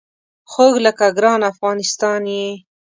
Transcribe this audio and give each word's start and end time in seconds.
خوږ 0.51 0.73
لکه 0.85 1.05
ګران 1.17 1.41
افغانستان 1.51 2.21
یې 2.35 2.47